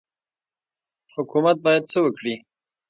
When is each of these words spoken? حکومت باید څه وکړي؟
حکومت 1.15 1.57
باید 1.65 1.83
څه 1.91 1.97
وکړي؟ 2.03 2.35